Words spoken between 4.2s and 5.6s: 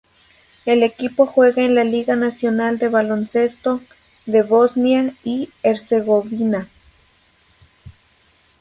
de Bosnia y